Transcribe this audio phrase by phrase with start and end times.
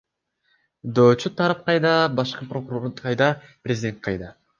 [0.99, 1.91] Доочу тарап кайда,
[2.21, 3.29] башкы прокурор кайда,
[3.69, 4.33] президент кайда?